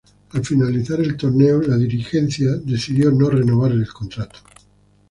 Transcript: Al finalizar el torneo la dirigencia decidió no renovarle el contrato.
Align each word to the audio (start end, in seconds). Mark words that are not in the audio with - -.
Al 0.31 0.43
finalizar 0.43 0.99
el 0.99 1.15
torneo 1.15 1.61
la 1.61 1.77
dirigencia 1.77 2.55
decidió 2.55 3.11
no 3.11 3.29
renovarle 3.29 3.83
el 3.83 3.93
contrato. 3.93 4.39